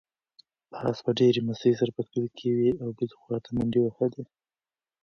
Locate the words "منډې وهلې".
3.55-4.23